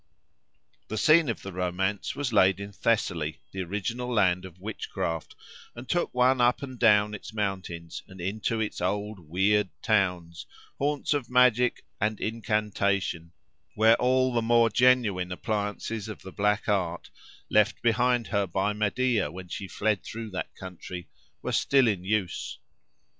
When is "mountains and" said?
7.35-8.19